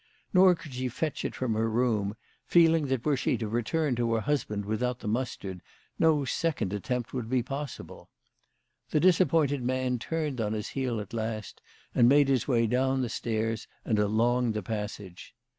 Nor 0.33 0.55
could 0.55 0.73
she 0.73 0.87
fetch 0.87 1.23
it 1.23 1.35
from 1.35 1.53
her 1.53 1.69
room, 1.69 2.15
feeling 2.47 2.87
that 2.87 3.05
were 3.05 3.15
she 3.15 3.37
to 3.37 3.47
return 3.47 3.95
to 3.97 4.13
her 4.15 4.21
husband 4.21 4.65
without 4.65 4.97
the 4.97 5.07
mustard 5.07 5.61
no 5.99 6.25
second 6.25 6.73
attempt 6.73 7.13
would 7.13 7.29
be 7.29 7.43
pos 7.43 7.77
sible. 7.77 8.07
The 8.89 8.99
disappointed 8.99 9.61
man 9.61 9.99
turned 9.99 10.41
on 10.41 10.53
his 10.53 10.69
heel 10.69 10.99
at 10.99 11.13
last, 11.13 11.61
and 11.93 12.09
made 12.09 12.29
his 12.29 12.47
way 12.47 12.65
down 12.65 13.03
the 13.03 13.09
stairs 13.09 13.67
and 13.85 13.99
along 13.99 14.53
the 14.53 14.63
passage. 14.63 15.35